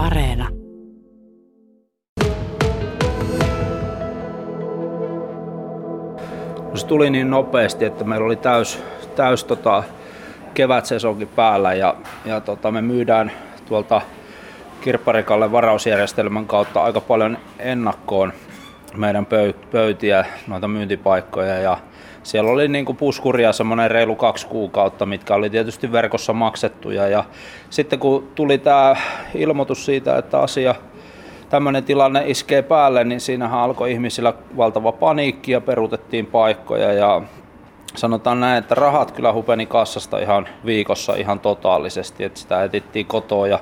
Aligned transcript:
Areena. 0.00 0.48
Se 6.74 6.86
tuli 6.86 7.10
niin 7.10 7.30
nopeasti, 7.30 7.84
että 7.84 8.04
meillä 8.04 8.26
oli 8.26 8.36
täys, 8.36 8.82
täys 9.16 9.44
tota, 9.44 9.82
kevätsesonkin 10.54 11.28
päällä 11.28 11.74
ja, 11.74 11.94
ja 12.24 12.40
tota, 12.40 12.70
me 12.70 12.82
myydään 12.82 13.32
tuolta 13.68 14.00
kirpparikalle 14.80 15.52
varausjärjestelmän 15.52 16.46
kautta 16.46 16.82
aika 16.82 17.00
paljon 17.00 17.38
ennakkoon 17.58 18.32
meidän 18.96 19.26
pöytiä, 19.70 20.24
noita 20.46 20.68
myyntipaikkoja 20.68 21.58
ja 21.58 21.78
siellä 22.22 22.50
oli 22.50 22.68
niin 22.68 22.96
puskuria 22.96 23.52
semmoinen 23.52 23.90
reilu 23.90 24.16
kaksi 24.16 24.46
kuukautta, 24.46 25.06
mitkä 25.06 25.34
oli 25.34 25.50
tietysti 25.50 25.92
verkossa 25.92 26.32
maksettuja. 26.32 27.08
Ja 27.08 27.24
sitten 27.70 27.98
kun 27.98 28.28
tuli 28.34 28.58
tämä 28.58 28.96
ilmoitus 29.34 29.84
siitä, 29.84 30.18
että 30.18 30.40
asia 30.40 30.74
tämmöinen 31.50 31.84
tilanne 31.84 32.22
iskee 32.26 32.62
päälle, 32.62 33.04
niin 33.04 33.20
siinähän 33.20 33.60
alkoi 33.60 33.92
ihmisillä 33.92 34.34
valtava 34.56 34.92
paniikki 34.92 35.52
ja 35.52 35.60
peruutettiin 35.60 36.26
paikkoja. 36.26 36.92
Ja 36.92 37.22
sanotaan 37.96 38.40
näin, 38.40 38.58
että 38.58 38.74
rahat 38.74 39.10
kyllä 39.10 39.32
hupeni 39.32 39.66
kassasta 39.66 40.18
ihan 40.18 40.48
viikossa 40.64 41.14
ihan 41.14 41.40
totaalisesti, 41.40 42.24
että 42.24 42.40
sitä 42.40 42.64
etittiin 42.64 43.06
kotoa 43.06 43.48
ja 43.48 43.58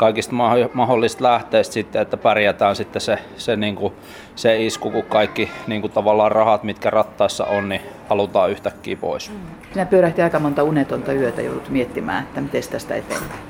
kaikista 0.00 0.34
mahdollisista 0.72 1.24
lähteistä 1.24 1.74
sitten, 1.74 2.02
että 2.02 2.16
pärjätään 2.16 2.76
sitten 2.76 3.02
se, 3.02 3.18
se, 3.36 3.56
niin 3.56 3.76
kuin, 3.76 3.94
se 4.36 4.64
isku, 4.64 4.90
kun 4.90 5.02
kaikki 5.02 5.50
niin 5.66 5.80
kuin 5.80 5.92
tavallaan 5.92 6.32
rahat, 6.32 6.62
mitkä 6.62 6.90
rattaissa 6.90 7.44
on, 7.44 7.68
niin 7.68 7.80
halutaan 8.08 8.50
yhtäkkiä 8.50 8.96
pois. 8.96 9.32
Sinä 9.72 9.86
pyörähti 9.86 10.22
aika 10.22 10.38
monta 10.38 10.62
unetonta 10.62 11.12
yötä, 11.12 11.42
joudut 11.42 11.68
miettimään, 11.68 12.22
että 12.22 12.40
miten 12.40 12.62
tästä 12.70 12.94
eteenpäin. 12.94 13.40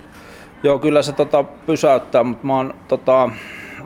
Joo, 0.62 0.78
kyllä 0.78 1.02
se 1.02 1.12
tota, 1.12 1.42
pysäyttää, 1.42 2.22
mutta 2.22 2.46
mä 2.46 2.56
oon 2.56 2.74
tota, 2.88 3.30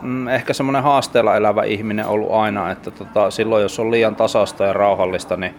mm, 0.02 0.28
ehkä 0.28 0.52
semmoinen 0.52 0.82
haasteella 0.82 1.36
elävä 1.36 1.62
ihminen 1.62 2.06
ollut 2.06 2.32
aina, 2.32 2.70
että 2.70 2.90
tota, 2.90 3.30
silloin 3.30 3.62
jos 3.62 3.80
on 3.80 3.90
liian 3.90 4.16
tasasta 4.16 4.64
ja 4.64 4.72
rauhallista, 4.72 5.36
niin, 5.36 5.54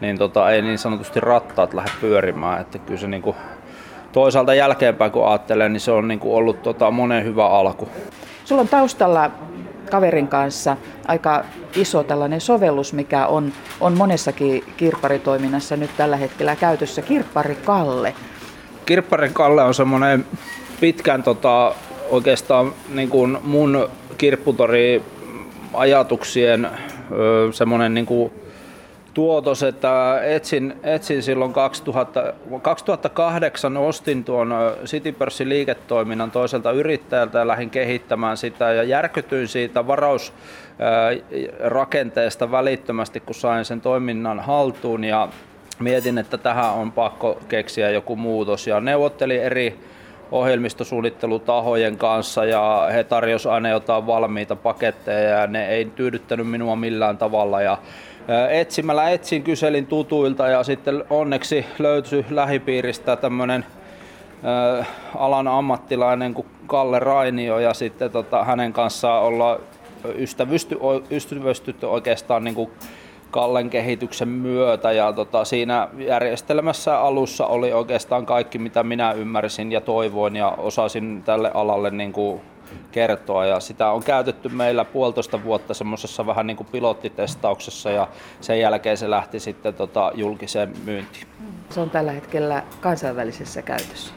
niin 0.00 0.18
tota, 0.18 0.50
ei 0.50 0.62
niin 0.62 0.78
sanotusti 0.78 1.20
rattaat 1.20 1.74
lähde 1.74 1.90
pyörimään. 2.00 2.60
Että 2.60 2.78
kyllä 2.78 3.00
se 3.00 3.08
niinku, 3.08 3.36
toisaalta 4.12 4.54
jälkeenpäin 4.54 5.12
kun 5.12 5.28
ajattelee, 5.28 5.68
niin 5.68 5.80
se 5.80 5.90
on 5.90 6.08
niin 6.08 6.20
kuin 6.20 6.34
ollut 6.34 6.62
tota 6.62 6.90
monen 6.90 7.24
hyvä 7.24 7.48
alku. 7.48 7.88
Sulla 8.44 8.62
on 8.62 8.68
taustalla 8.68 9.30
kaverin 9.90 10.28
kanssa 10.28 10.76
aika 11.08 11.44
iso 11.76 12.02
tällainen 12.02 12.40
sovellus, 12.40 12.92
mikä 12.92 13.26
on, 13.26 13.52
on 13.80 13.96
monessakin 13.96 14.64
kirpparitoiminnassa 14.76 15.76
nyt 15.76 15.90
tällä 15.96 16.16
hetkellä 16.16 16.56
käytössä, 16.56 17.02
Kirppari 17.02 17.54
Kalle. 17.54 18.14
Kirppari 18.86 19.30
Kalle 19.32 19.62
on 19.62 19.74
semmoinen 19.74 20.26
pitkän 20.80 21.22
tota, 21.22 21.74
oikeastaan 22.10 22.72
niin 22.94 23.08
kuin 23.08 23.38
mun 23.42 23.88
kirpputori 24.18 25.02
ajatuksien 25.74 26.68
semmoinen 27.52 27.94
niin 27.94 28.06
kuin 28.06 28.32
tuotos, 29.16 29.62
että 29.62 30.20
etsin, 30.22 30.74
etsin 30.82 31.22
silloin 31.22 31.52
2000, 31.52 32.32
2008 32.62 33.76
ostin 33.76 34.24
tuon 34.24 34.54
Citypörssin 34.84 35.48
liiketoiminnan 35.48 36.30
toiselta 36.30 36.72
yrittäjältä 36.72 37.38
ja 37.38 37.48
lähdin 37.48 37.70
kehittämään 37.70 38.36
sitä 38.36 38.72
ja 38.72 38.82
järkytyin 38.82 39.48
siitä 39.48 39.86
varausrakenteesta 39.86 42.50
välittömästi, 42.50 43.20
kun 43.20 43.34
sain 43.34 43.64
sen 43.64 43.80
toiminnan 43.80 44.40
haltuun 44.40 45.04
ja 45.04 45.28
mietin, 45.78 46.18
että 46.18 46.38
tähän 46.38 46.72
on 46.72 46.92
pakko 46.92 47.40
keksiä 47.48 47.90
joku 47.90 48.16
muutos. 48.16 48.66
Ja 48.66 48.80
neuvottelin 48.80 49.42
eri 49.42 49.78
ohjelmistosuunnittelutahojen 50.32 51.98
kanssa 51.98 52.44
ja 52.44 52.88
he 52.92 53.04
tarjosivat 53.04 53.54
aina 53.54 53.68
jotain 53.68 54.06
valmiita 54.06 54.56
paketteja 54.56 55.40
ja 55.40 55.46
ne 55.46 55.68
ei 55.68 55.84
tyydyttänyt 55.84 56.50
minua 56.50 56.76
millään 56.76 57.18
tavalla. 57.18 57.62
Ja 57.62 57.78
etsimällä 58.50 59.10
etsin, 59.10 59.42
kyselin 59.42 59.86
tutuilta 59.86 60.48
ja 60.48 60.62
sitten 60.62 61.04
onneksi 61.10 61.66
löytyi 61.78 62.26
lähipiiristä 62.30 63.16
tämmöinen 63.16 63.66
alan 65.14 65.48
ammattilainen 65.48 66.34
kuin 66.34 66.46
Kalle 66.66 66.98
Rainio 66.98 67.58
ja 67.58 67.74
sitten 67.74 68.10
tota, 68.10 68.44
hänen 68.44 68.72
kanssaan 68.72 69.22
ollaan 69.22 69.58
ystävysty, 70.18 70.78
ystävystytty 71.10 71.86
oikeastaan 71.86 72.44
niin 72.44 72.54
kuin 72.54 72.70
Kallen 73.36 73.70
kehityksen 73.70 74.28
myötä 74.28 74.92
ja 74.92 75.12
tota, 75.12 75.44
siinä 75.44 75.88
järjestelmässä 75.98 77.00
alussa 77.00 77.46
oli 77.46 77.72
oikeastaan 77.72 78.26
kaikki 78.26 78.58
mitä 78.58 78.82
minä 78.82 79.12
ymmärsin 79.12 79.72
ja 79.72 79.80
toivoin 79.80 80.36
ja 80.36 80.50
osasin 80.50 81.22
tälle 81.22 81.50
alalle 81.54 81.90
niin 81.90 82.12
kuin 82.12 82.40
kertoa 82.92 83.46
ja 83.46 83.60
sitä 83.60 83.90
on 83.90 84.02
käytetty 84.02 84.48
meillä 84.48 84.84
puolitoista 84.84 85.44
vuotta 85.44 85.74
semmoisessa 85.74 86.26
vähän 86.26 86.46
niin 86.46 86.56
kuin 86.56 86.66
pilottitestauksessa 86.72 87.90
ja 87.90 88.08
sen 88.40 88.60
jälkeen 88.60 88.96
se 88.96 89.10
lähti 89.10 89.40
sitten 89.40 89.74
tota 89.74 90.12
julkiseen 90.14 90.72
myyntiin. 90.84 91.26
Se 91.70 91.80
on 91.80 91.90
tällä 91.90 92.12
hetkellä 92.12 92.62
kansainvälisessä 92.80 93.62
käytössä. 93.62 94.14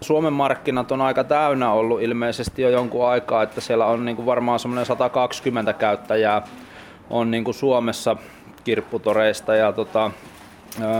Suomen 0.00 0.32
markkinat 0.32 0.92
on 0.92 1.00
aika 1.00 1.24
täynnä 1.24 1.72
ollut 1.72 2.02
ilmeisesti 2.02 2.62
jo 2.62 2.68
jonkun 2.68 3.08
aikaa, 3.08 3.42
että 3.42 3.60
siellä 3.60 3.86
on 3.86 4.04
niin 4.04 4.16
kuin 4.16 4.26
varmaan 4.26 4.58
semmoinen 4.58 4.86
120 4.86 5.72
käyttäjää 5.72 6.42
on 7.10 7.30
niin 7.30 7.44
kuin 7.44 7.54
Suomessa 7.54 8.16
kirpputoreista 8.64 9.54
ja 9.54 9.72
tota, 9.72 10.10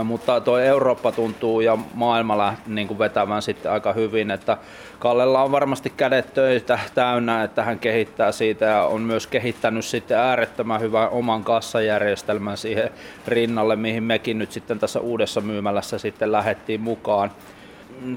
mutta 0.03 0.41
tuo 0.41 0.57
Eurooppa 0.57 1.11
tuntuu 1.11 1.61
ja 1.61 1.77
maailma 1.93 2.53
niin 2.67 2.87
kuin 2.87 2.99
vetämään 2.99 3.41
sitten 3.41 3.71
aika 3.71 3.93
hyvin, 3.93 4.31
että 4.31 4.57
Kallella 4.99 5.43
on 5.43 5.51
varmasti 5.51 5.93
kädet 5.97 6.33
töitä 6.33 6.79
täynnä, 6.95 7.43
että 7.43 7.63
hän 7.63 7.79
kehittää 7.79 8.31
siitä 8.31 8.65
ja 8.65 8.83
on 8.83 9.01
myös 9.01 9.27
kehittänyt 9.27 9.85
sitten 9.85 10.17
äärettömän 10.17 10.81
hyvän 10.81 11.09
oman 11.09 11.43
kassajärjestelmän 11.43 12.57
siihen 12.57 12.89
rinnalle, 13.27 13.75
mihin 13.75 14.03
mekin 14.03 14.39
nyt 14.39 14.51
sitten 14.51 14.79
tässä 14.79 14.99
uudessa 14.99 15.41
myymälässä 15.41 15.97
sitten 15.97 16.31
lähettiin 16.31 16.81
mukaan. 16.81 17.31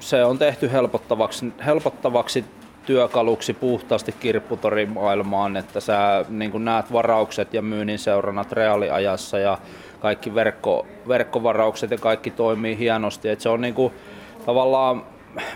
Se 0.00 0.24
on 0.24 0.38
tehty 0.38 0.72
helpottavaksi, 0.72 1.52
helpottavaksi 1.66 2.44
työkaluksi 2.86 3.54
puhtaasti 3.54 4.14
kirpputorin 4.20 4.92
maailmaan, 4.92 5.56
että 5.56 5.80
sä 5.80 6.24
niin 6.28 6.64
näet 6.64 6.92
varaukset 6.92 7.54
ja 7.54 7.62
myynnin 7.62 7.98
seurannat 7.98 8.52
reaaliajassa 8.52 9.38
ja 9.38 9.58
kaikki 10.00 10.34
verkko, 10.34 10.86
verkkovaraukset 11.08 11.90
ja 11.90 11.98
kaikki 11.98 12.30
toimii 12.30 12.78
hienosti. 12.78 13.28
Et 13.28 13.40
se 13.40 13.48
on 13.48 13.60
niin 13.60 13.74
kuin, 13.74 13.92
tavallaan 14.46 15.02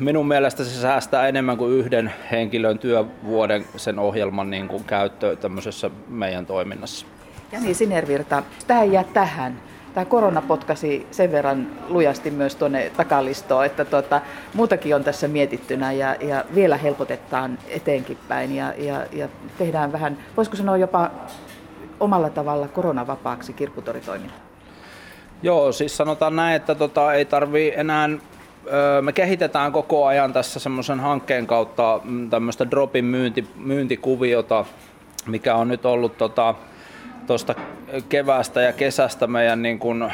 minun 0.01 0.29
mielestä 0.29 0.65
se 0.65 0.81
säästää 0.81 1.29
enemmän 1.29 1.57
kuin 1.57 1.73
yhden 1.73 2.13
henkilön 2.31 2.79
työvuoden 2.79 3.65
sen 3.77 3.99
ohjelman 3.99 4.51
niin 4.51 4.69
kuin 4.69 4.85
käyttö 4.85 5.37
tämmöisessä 5.37 5.91
meidän 6.09 6.47
toiminnassa. 6.47 7.07
Ja 7.53 7.61
niin 7.61 7.75
Sinervirta, 7.75 8.43
tämä 8.67 8.85
jää 8.85 9.05
tähän. 9.05 9.61
Tämä 9.99 10.11
korona 10.11 10.43
potkasi 10.43 11.07
sen 11.11 11.33
verran 11.33 11.67
lujasti 11.89 12.31
myös 12.31 12.57
tuonne 12.57 12.93
takalistoon, 12.97 13.67
että 13.67 13.85
tuota, 13.85 14.21
muutakin 14.55 14.95
on 14.95 15.05
tässä 15.05 15.29
mietittynä 15.29 15.93
ja, 15.93 16.15
ja 16.15 16.45
vielä 16.55 16.77
helpotetaan 16.77 17.59
eteenkin 17.69 18.19
päin 18.29 18.57
ja, 18.57 18.75
ja, 18.77 19.07
ja 19.13 19.29
tehdään 19.59 19.93
vähän, 19.93 20.19
voisiko 20.37 20.57
sanoa 20.57 20.77
jopa 20.77 21.11
omalla 22.01 22.31
tavalla 22.31 22.69
koronavapaaksi 22.69 23.53
kirpputoritoimintaa? 23.53 24.39
Joo, 25.43 25.73
siis 25.73 25.97
sanotaan 25.97 26.37
näin, 26.37 26.57
että 26.57 26.75
tota, 26.75 27.13
ei 27.13 27.25
tarvi 27.25 27.73
enää 27.77 28.09
me 29.03 29.13
kehitetään 29.13 29.73
koko 29.73 30.07
ajan 30.07 30.33
tässä 30.33 30.61
semmoisen 30.61 31.01
hankkeen 31.01 31.47
kautta 31.47 32.01
mm, 32.05 32.31
tämmöistä 32.31 32.71
dropin 32.71 33.05
myynti, 33.05 33.47
myyntikuviota, 33.57 34.65
mikä 35.27 35.55
on 35.55 35.69
nyt 35.69 35.87
ollut 35.87 36.19
tota, 36.19 36.55
tuosta 37.29 37.55
keväästä 38.09 38.61
ja 38.61 38.73
kesästä 38.73 39.27
meidän 39.27 39.63
niin 39.63 39.79
kuin, 39.79 40.13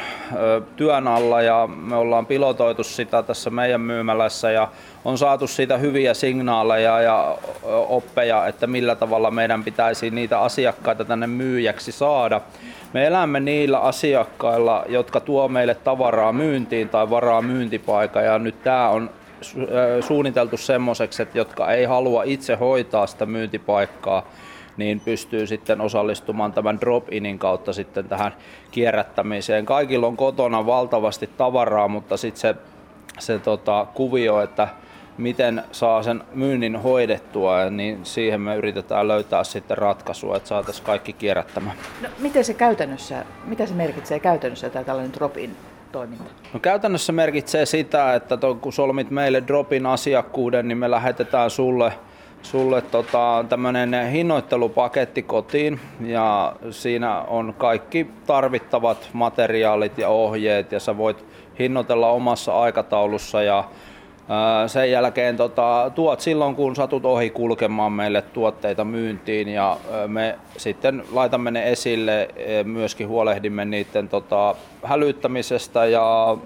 työn 0.75 1.07
alla 1.07 1.41
ja 1.41 1.67
me 1.67 1.95
ollaan 1.95 2.25
pilotoitu 2.25 2.83
sitä 2.83 3.23
tässä 3.23 3.49
meidän 3.49 3.81
myymälässä 3.81 4.51
ja 4.51 4.67
on 5.05 5.17
saatu 5.17 5.47
siitä 5.47 5.77
hyviä 5.77 6.13
signaaleja 6.13 7.01
ja 7.01 7.37
oppeja, 7.87 8.47
että 8.47 8.67
millä 8.67 8.95
tavalla 8.95 9.31
meidän 9.31 9.63
pitäisi 9.63 10.09
niitä 10.09 10.39
asiakkaita 10.39 11.05
tänne 11.05 11.27
myyjäksi 11.27 11.91
saada. 11.91 12.41
Me 12.93 13.07
elämme 13.07 13.39
niillä 13.39 13.79
asiakkailla, 13.79 14.85
jotka 14.87 15.19
tuo 15.19 15.47
meille 15.47 15.75
tavaraa 15.75 16.33
myyntiin 16.33 16.89
tai 16.89 17.09
varaa 17.09 17.41
myyntipaikan 17.41 18.25
ja 18.25 18.39
nyt 18.39 18.63
tämä 18.63 18.89
on 18.89 19.09
suunniteltu 20.01 20.57
semmoiseksi, 20.57 21.21
että 21.21 21.37
jotka 21.37 21.71
ei 21.71 21.85
halua 21.85 22.23
itse 22.23 22.55
hoitaa 22.55 23.07
sitä 23.07 23.25
myyntipaikkaa, 23.25 24.27
niin 24.77 24.99
pystyy 24.99 25.47
sitten 25.47 25.81
osallistumaan 25.81 26.53
tämän 26.53 26.79
drop-inin 26.81 27.39
kautta 27.39 27.73
sitten 27.73 28.09
tähän 28.09 28.35
kierrättämiseen. 28.71 29.65
Kaikilla 29.65 30.07
on 30.07 30.17
kotona 30.17 30.65
valtavasti 30.65 31.29
tavaraa, 31.37 31.87
mutta 31.87 32.17
sitten 32.17 32.41
se, 32.41 32.55
se 33.19 33.39
tota, 33.39 33.87
kuvio, 33.93 34.41
että 34.41 34.67
miten 35.17 35.63
saa 35.71 36.03
sen 36.03 36.23
myynnin 36.33 36.75
hoidettua, 36.75 37.69
niin 37.69 37.99
siihen 38.05 38.41
me 38.41 38.55
yritetään 38.55 39.07
löytää 39.07 39.43
sitten 39.43 39.77
ratkaisua, 39.77 40.37
että 40.37 40.49
saataisiin 40.49 40.85
kaikki 40.85 41.13
kierrättämään. 41.13 41.77
No, 42.01 42.09
miten 42.19 42.45
se 42.45 42.53
käytännössä, 42.53 43.25
mitä 43.45 43.65
se 43.65 43.73
merkitsee 43.73 44.19
käytännössä 44.19 44.69
tämä 44.69 44.83
tällainen 44.83 45.13
drop-in 45.13 45.55
toiminta? 45.91 46.23
No, 46.53 46.59
käytännössä 46.59 47.13
merkitsee 47.13 47.65
sitä, 47.65 48.15
että 48.15 48.37
kun 48.61 48.73
solmit 48.73 49.11
meille 49.11 49.43
dropin 49.47 49.85
asiakkuuden, 49.85 50.67
niin 50.67 50.77
me 50.77 50.91
lähetetään 50.91 51.49
sulle 51.49 51.93
sulle 52.45 52.81
tota, 52.81 53.45
tämmöinen 53.49 54.11
hinnoittelupaketti 54.11 55.21
kotiin 55.21 55.79
ja 56.01 56.55
siinä 56.71 57.21
on 57.21 57.53
kaikki 57.57 58.07
tarvittavat 58.27 59.09
materiaalit 59.13 59.97
ja 59.97 60.09
ohjeet 60.09 60.71
ja 60.71 60.79
sä 60.79 60.97
voit 60.97 61.25
hinnoitella 61.59 62.09
omassa 62.09 62.59
aikataulussa 62.61 63.43
ja 63.43 63.63
sen 64.67 64.91
jälkeen 64.91 65.37
tota, 65.37 65.91
tuot 65.95 66.21
silloin, 66.21 66.55
kun 66.55 66.75
satut 66.75 67.05
ohi 67.05 67.29
kulkemaan 67.29 67.91
meille 67.91 68.21
tuotteita 68.21 68.85
myyntiin 68.85 69.47
ja 69.47 69.77
me 70.07 70.39
sitten 70.57 71.03
laitamme 71.11 71.51
ne 71.51 71.71
esille, 71.71 72.29
myöskin 72.63 73.07
huolehdimme 73.07 73.65
niiden 73.65 74.09
tota, 74.09 74.55
hälyttämisestä 74.83 75.85
ja 75.85 76.37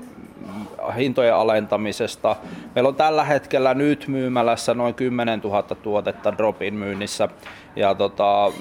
hintojen 0.98 1.36
alentamisesta. 1.36 2.36
Meillä 2.76 2.88
on 2.88 2.96
tällä 2.96 3.24
hetkellä 3.24 3.74
nyt 3.74 4.08
myymälässä 4.08 4.74
noin 4.74 4.94
10 4.94 5.40
000 5.40 5.64
tuotetta 5.64 6.38
Dropin 6.38 6.74
myynnissä 6.74 7.30
ja 7.76 7.96
tota, 7.96 8.52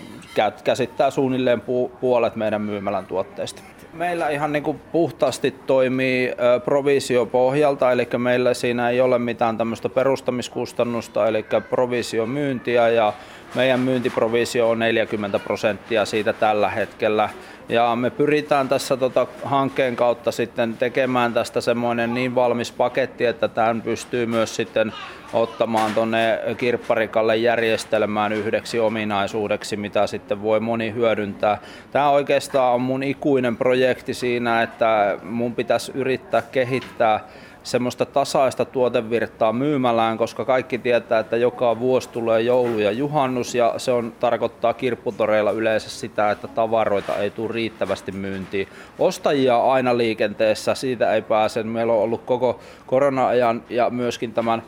käsittää 0.65 1.11
suunnilleen 1.11 1.63
puolet 2.01 2.37
meidän 2.37 2.63
myymälän 2.63 3.07
tuotteista. 3.07 3.63
Meillä 3.93 4.29
ihan 4.29 4.53
niin 4.53 4.63
kuin 4.63 4.81
puhtaasti 4.93 5.51
toimii 5.67 6.33
provisiopohjalta, 6.65 7.93
eli 7.93 8.09
meillä 8.19 8.55
siinä 8.55 8.91
ei 8.91 9.01
ole 9.01 9.19
mitään 9.19 9.59
tämmöistä 9.59 9.89
perustamiskustannusta, 9.89 11.27
eli 11.27 11.45
provisiomyyntiä 11.71 12.89
ja 12.89 13.13
meidän 13.55 13.81
myyntiprovisio 13.81 14.71
on 14.71 14.79
40 14.79 15.39
prosenttia 15.39 16.05
siitä 16.05 16.33
tällä 16.33 16.71
hetkellä. 16.71 17.29
Ja 17.69 17.97
me 17.97 18.11
pyritään 18.11 18.69
tässä 18.69 18.97
tota 18.97 19.27
hankkeen 19.45 19.97
kautta 19.97 20.33
sitten 20.33 20.77
tekemään 20.77 21.33
tästä 21.33 21.61
semmoinen 21.61 22.15
niin 22.15 22.35
valmis 22.35 22.73
paketti, 22.73 23.25
että 23.25 23.49
tämän 23.49 23.83
pystyy 23.99 24.27
myös 24.27 24.57
sitten 24.57 24.93
ottamaan 25.33 25.95
tuonne 25.95 26.41
kirpparikalle 26.57 27.37
järjestelmään 27.37 28.33
yhdeksi 28.33 28.81
ominaisuudeksi, 28.81 29.77
mitä 29.77 30.07
sitten 30.07 30.43
voi 30.43 30.61
moni 30.61 30.95
hyödyntää. 30.95 31.59
Tämä 31.91 32.11
oikeastaan 32.11 32.75
on 32.75 32.81
mun 32.81 33.03
ikuinen 33.03 33.57
projekti 33.57 34.15
siinä, 34.15 34.63
että 34.63 35.19
mun 35.23 35.55
pitäisi 35.55 35.93
yrittää 35.95 36.43
kehittää 36.43 37.21
semmoista 37.69 38.07
tasaista 38.07 38.65
tuotevirtaa 38.65 39.53
myymälään, 39.53 40.19
koska 40.19 40.45
kaikki 40.45 40.79
tietää, 40.79 41.19
että 41.19 41.37
joka 41.37 41.79
vuosi 41.79 42.09
tulee 42.09 42.41
joulu 42.41 42.79
ja 42.79 42.91
juhannus 42.91 43.55
ja 43.55 43.75
se 43.77 43.93
on, 43.93 44.13
tarkoittaa 44.21 44.75
kirpputoreilla 44.75 45.51
yleensä 45.51 45.91
sitä, 45.91 46.31
että 46.31 46.49
tavaroita 46.49 47.17
ei 47.17 47.31
tule 47.31 47.53
riittävästi 47.53 48.13
myyntiin. 48.13 48.69
Ostajia 48.99 49.59
aina 49.59 49.97
liikenteessä, 49.97 50.75
siitä 50.75 51.15
ei 51.15 51.23
pääse. 51.23 51.63
Meillä 51.63 51.93
on 51.93 52.03
ollut 52.03 52.23
koko 52.25 52.61
korona-ajan 52.87 53.63
ja 53.71 53.91
myöskin 53.91 54.33
tämän 54.33 54.63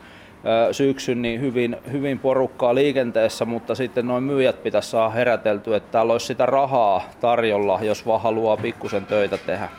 syksyn 0.71 1.21
niin 1.21 1.41
hyvin, 1.41 1.77
hyvin 1.91 2.19
porukkaa 2.19 2.75
liikenteessä, 2.75 3.45
mutta 3.45 3.75
sitten 3.75 4.07
noin 4.07 4.23
myyjät 4.23 4.63
pitäisi 4.63 4.89
saada 4.89 5.09
heräteltyä, 5.09 5.77
että 5.77 5.91
täällä 5.91 6.13
olisi 6.13 6.25
sitä 6.25 6.45
rahaa 6.45 7.03
tarjolla, 7.21 7.79
jos 7.81 8.05
vaan 8.05 8.21
haluaa 8.21 8.57
pikkusen 8.57 9.05
töitä 9.05 9.37
tehdä. 9.37 9.69